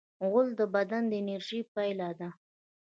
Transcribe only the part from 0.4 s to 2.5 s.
د بدن د انرژۍ پایله ده.